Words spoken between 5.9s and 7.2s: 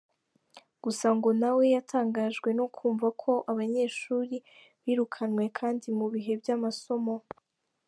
mu bihe by’amasomo.